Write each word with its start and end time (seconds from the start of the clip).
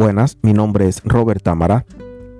Buenas, 0.00 0.38
mi 0.40 0.54
nombre 0.54 0.88
es 0.88 1.02
Robert 1.04 1.42
Tamara 1.42 1.84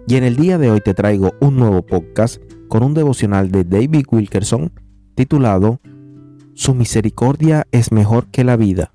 y 0.08 0.16
en 0.16 0.24
el 0.24 0.36
día 0.36 0.56
de 0.56 0.70
hoy 0.70 0.80
te 0.80 0.94
traigo 0.94 1.34
un 1.40 1.56
nuevo 1.56 1.82
podcast 1.82 2.40
con 2.68 2.82
un 2.82 2.94
devocional 2.94 3.50
de 3.50 3.64
David 3.64 4.06
Wilkerson 4.10 4.72
titulado 5.14 5.78
Su 6.54 6.74
misericordia 6.74 7.66
es 7.70 7.92
mejor 7.92 8.28
que 8.28 8.44
la 8.44 8.56
vida. 8.56 8.94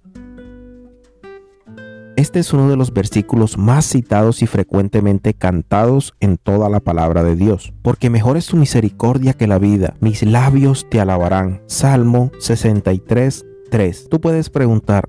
Este 2.15 2.39
es 2.39 2.53
uno 2.53 2.67
de 2.67 2.75
los 2.75 2.91
versículos 2.91 3.59
más 3.59 3.85
citados 3.85 4.41
y 4.41 4.47
frecuentemente 4.47 5.35
cantados 5.35 6.15
en 6.19 6.37
toda 6.37 6.67
la 6.67 6.79
palabra 6.79 7.23
de 7.23 7.35
Dios, 7.35 7.71
porque 7.83 8.09
mejor 8.09 8.35
es 8.35 8.45
su 8.45 8.57
misericordia 8.57 9.33
que 9.33 9.45
la 9.45 9.59
vida, 9.59 9.93
mis 9.99 10.23
labios 10.23 10.87
te 10.89 10.99
alabarán. 10.99 11.61
Salmo 11.67 12.31
63, 12.39 13.45
3. 13.69 14.07
Tú 14.09 14.19
puedes 14.19 14.49
preguntar, 14.49 15.07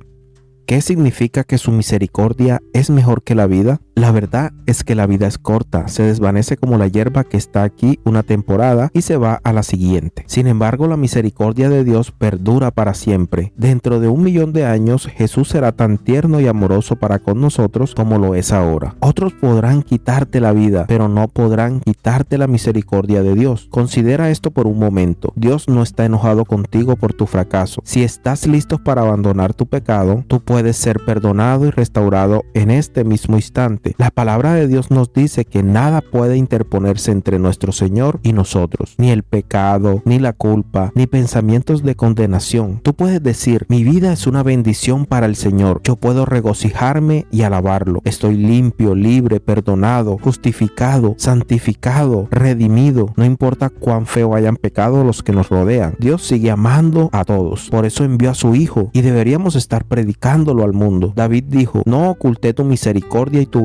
¿Qué 0.67 0.83
significa 0.83 1.45
que 1.45 1.59
su 1.59 1.71
misericordia 1.71 2.61
es 2.73 2.91
mejor 2.91 3.23
que 3.23 3.37
la 3.37 3.47
vida? 3.47 3.81
La 3.99 4.13
verdad 4.13 4.53
es 4.67 4.85
que 4.85 4.95
la 4.95 5.07
vida 5.07 5.27
es 5.27 5.39
corta, 5.39 5.89
se 5.89 6.03
desvanece 6.03 6.59
como 6.59 6.77
la 6.77 6.87
hierba 6.87 7.25
que 7.25 7.39
está 7.39 7.63
aquí 7.63 7.99
una 8.05 8.23
temporada 8.23 8.91
y 8.93 9.01
se 9.01 9.17
va 9.17 9.41
a 9.43 9.55
la 9.55 9.63
siguiente. 9.63 10.23
Sin 10.27 10.47
embargo, 10.47 10.87
la 10.87 10.99
misericordia 10.99 11.71
de 11.71 11.83
Dios 11.83 12.11
perdura 12.11 12.71
para 12.71 12.93
siempre. 12.93 13.55
Dentro 13.57 13.99
de 13.99 14.09
un 14.09 14.23
millón 14.23 14.53
de 14.53 14.67
años, 14.67 15.07
Jesús 15.07 15.49
será 15.49 15.73
tan 15.73 15.97
tierno 15.97 16.41
y 16.43 16.47
amoroso 16.47 16.97
para 16.97 17.21
con 17.21 17.41
nosotros 17.41 17.95
como 17.95 18.19
lo 18.19 18.35
es 18.35 18.53
ahora. 18.53 18.97
Otros 19.01 19.33
podrán 19.33 19.83
quitarte 19.83 20.41
la 20.41 20.53
vida, 20.53 20.85
pero 20.87 21.09
no 21.09 21.29
podrán 21.29 21.81
quitarte 21.81 22.37
la 22.37 22.49
misericordia 22.49 23.23
de 23.23 23.35
Dios. 23.35 23.67
Considera 23.71 24.29
esto 24.29 24.51
por 24.51 24.67
un 24.67 24.79
momento. 24.79 25.33
Dios 25.37 25.69
no 25.69 25.83
está 25.83 26.05
enojado 26.05 26.45
contigo 26.45 26.97
por 26.97 27.15
tu 27.15 27.25
fracaso. 27.25 27.81
Si 27.83 28.03
estás 28.03 28.47
listo 28.47 28.77
para 28.77 29.01
abandonar 29.01 29.55
tu 29.55 29.65
pecado, 29.65 30.23
tú 30.29 30.41
puedes 30.41 30.77
ser 30.77 31.01
perdonado 31.07 31.65
y 31.65 31.71
restaurado 31.71 32.45
en 32.53 32.71
este 32.71 33.03
mismo 33.03 33.37
instante 33.37 33.86
la 33.99 34.11
palabra 34.11 34.55
de 34.55 34.69
Dios 34.69 34.91
nos 34.91 35.13
dice 35.13 35.45
que 35.45 35.63
nada 35.63 36.01
puede 36.01 36.37
interponerse 36.37 37.13
entre 37.13 37.39
nuestro 37.39 37.73
Señor 37.73 38.21
y 38.23 38.33
nosotros, 38.33 38.95
ni 38.99 39.11
el 39.11 39.23
pecado, 39.23 40.03
ni 40.05 40.19
la 40.19 40.33
culpa, 40.33 40.93
ni 40.95 41.07
pensamientos 41.07 41.83
de 41.83 41.95
condenación. 41.95 42.81
Tú 42.83 42.95
puedes 42.95 43.23
decir, 43.23 43.67
mi 43.69 43.85
vida 43.85 44.13
es 44.13 44.27
una 44.27 44.43
bendición 44.43 45.07
para 45.07 45.27
el 45.27 45.37
Señor, 45.37 45.81
yo 45.85 45.97
puedo 45.97 46.27
regocijarme 46.27 47.27
y 47.31 47.43
alabarlo. 47.43 48.01
Estoy 48.05 48.37
limpio, 48.37 48.95
libre, 48.95 49.41
perdonado, 49.41 50.19
justificado, 50.21 51.15
santificado, 51.19 52.29
redimido. 52.31 53.13
No 53.17 53.25
importa 53.25 53.71
cuán 53.71 54.07
feo 54.07 54.35
hayan 54.35 54.57
pecado 54.57 55.05
los 55.05 55.23
que 55.23 55.33
nos 55.33 55.49
rodean. 55.49 55.95
Dios 55.99 56.23
sigue 56.23 56.51
amando 56.51 57.11
a 57.13 57.25
todos. 57.25 57.69
Por 57.71 57.87
eso 57.87 58.05
envió 58.05 58.31
a 58.31 58.35
su 58.35 58.55
Hijo 58.55 58.91
y 58.93 59.03
deberíamos 59.03 59.57
estar 59.57 59.85
predicándolo 59.85 60.65
al 60.65 60.73
mundo. 60.73 61.13
David 61.15 61.45
dijo, 61.49 61.83
no 61.85 62.11
oculté 62.11 62.55
tu 62.55 62.65
misericordia 62.65 63.41
y 63.41 63.47
tu 63.47 63.63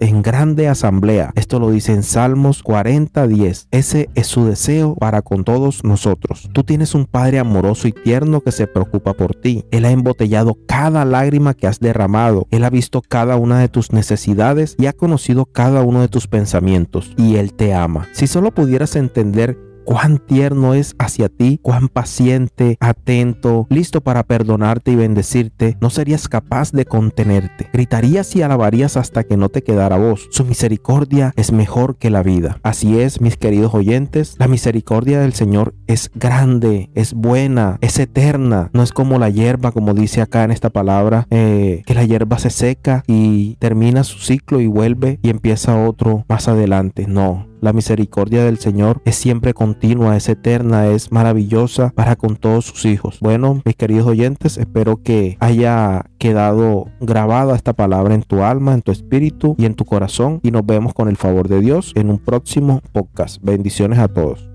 en 0.00 0.22
grande 0.22 0.68
asamblea. 0.68 1.32
Esto 1.34 1.58
lo 1.58 1.70
dice 1.70 1.92
en 1.92 2.02
Salmos 2.02 2.62
40:10. 2.62 3.66
Ese 3.70 4.10
es 4.14 4.26
su 4.26 4.44
deseo 4.44 4.94
para 4.96 5.22
con 5.22 5.44
todos 5.44 5.84
nosotros. 5.84 6.50
Tú 6.52 6.64
tienes 6.64 6.94
un 6.94 7.06
Padre 7.06 7.38
amoroso 7.38 7.88
y 7.88 7.92
tierno 7.92 8.40
que 8.40 8.52
se 8.52 8.66
preocupa 8.66 9.14
por 9.14 9.34
ti. 9.34 9.64
Él 9.70 9.84
ha 9.84 9.90
embotellado 9.90 10.56
cada 10.66 11.04
lágrima 11.04 11.54
que 11.54 11.66
has 11.66 11.80
derramado. 11.80 12.46
Él 12.50 12.64
ha 12.64 12.70
visto 12.70 13.02
cada 13.02 13.36
una 13.36 13.58
de 13.58 13.68
tus 13.68 13.92
necesidades 13.92 14.74
y 14.78 14.86
ha 14.86 14.92
conocido 14.92 15.46
cada 15.46 15.82
uno 15.82 16.00
de 16.00 16.08
tus 16.08 16.26
pensamientos. 16.26 17.12
Y 17.16 17.36
Él 17.36 17.54
te 17.54 17.74
ama. 17.74 18.08
Si 18.12 18.26
solo 18.26 18.50
pudieras 18.52 18.96
entender 18.96 19.56
cuán 19.84 20.18
tierno 20.18 20.74
es 20.74 20.94
hacia 20.98 21.28
ti, 21.28 21.58
cuán 21.62 21.88
paciente, 21.88 22.76
atento, 22.80 23.66
listo 23.70 24.00
para 24.00 24.22
perdonarte 24.22 24.92
y 24.92 24.96
bendecirte, 24.96 25.76
no 25.80 25.90
serías 25.90 26.28
capaz 26.28 26.72
de 26.72 26.84
contenerte. 26.84 27.68
Gritarías 27.72 28.34
y 28.36 28.42
alabarías 28.42 28.96
hasta 28.96 29.24
que 29.24 29.36
no 29.36 29.48
te 29.48 29.62
quedara 29.62 29.96
voz. 29.96 30.28
Su 30.30 30.44
misericordia 30.44 31.32
es 31.36 31.52
mejor 31.52 31.96
que 31.96 32.10
la 32.10 32.22
vida. 32.22 32.58
Así 32.62 33.00
es, 33.00 33.20
mis 33.20 33.36
queridos 33.36 33.74
oyentes, 33.74 34.34
la 34.38 34.48
misericordia 34.48 35.20
del 35.20 35.34
Señor 35.34 35.74
es 35.86 36.10
grande, 36.14 36.90
es 36.94 37.14
buena, 37.14 37.78
es 37.80 37.98
eterna. 37.98 38.70
No 38.72 38.82
es 38.82 38.92
como 38.92 39.18
la 39.18 39.30
hierba, 39.30 39.72
como 39.72 39.94
dice 39.94 40.20
acá 40.20 40.44
en 40.44 40.50
esta 40.50 40.70
palabra, 40.70 41.26
eh, 41.30 41.82
que 41.86 41.94
la 41.94 42.04
hierba 42.04 42.38
se 42.38 42.50
seca 42.50 43.04
y 43.06 43.56
termina 43.56 44.04
su 44.04 44.18
ciclo 44.18 44.60
y 44.60 44.66
vuelve 44.66 45.18
y 45.22 45.30
empieza 45.30 45.84
otro 45.86 46.24
más 46.28 46.48
adelante. 46.48 47.06
No, 47.08 47.46
la 47.64 47.72
misericordia 47.72 48.44
del 48.44 48.58
Señor 48.58 49.00
es 49.06 49.16
siempre 49.16 49.54
continua, 49.54 50.16
es 50.16 50.28
eterna, 50.28 50.88
es 50.88 51.10
maravillosa 51.12 51.90
para 51.94 52.14
con 52.14 52.36
todos 52.36 52.66
sus 52.66 52.84
hijos. 52.84 53.18
Bueno, 53.20 53.62
mis 53.64 53.76
queridos 53.76 54.06
oyentes, 54.06 54.58
espero 54.58 55.02
que 55.02 55.38
haya 55.40 56.04
quedado 56.18 56.90
grabada 57.00 57.56
esta 57.56 57.72
palabra 57.72 58.14
en 58.14 58.22
tu 58.22 58.42
alma, 58.42 58.74
en 58.74 58.82
tu 58.82 58.92
espíritu 58.92 59.54
y 59.58 59.64
en 59.64 59.74
tu 59.74 59.84
corazón. 59.84 60.40
Y 60.42 60.50
nos 60.50 60.66
vemos 60.66 60.92
con 60.92 61.08
el 61.08 61.16
favor 61.16 61.48
de 61.48 61.60
Dios 61.60 61.92
en 61.94 62.10
un 62.10 62.18
próximo 62.18 62.82
podcast. 62.92 63.38
Bendiciones 63.42 63.98
a 63.98 64.08
todos. 64.08 64.53